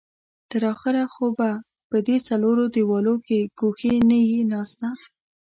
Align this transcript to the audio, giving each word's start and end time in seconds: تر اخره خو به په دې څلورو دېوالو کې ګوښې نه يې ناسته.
تر 0.51 0.61
اخره 0.73 1.03
خو 1.13 1.25
به 1.37 1.49
په 1.89 1.97
دې 2.07 2.17
څلورو 2.27 2.63
دېوالو 2.75 3.15
کې 3.25 3.39
ګوښې 3.59 3.93
نه 4.09 4.17
يې 4.29 4.39
ناسته. 4.51 4.87